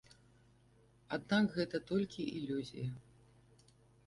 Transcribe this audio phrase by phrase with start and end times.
[1.17, 2.89] Аднак гэта толькі ілюзія.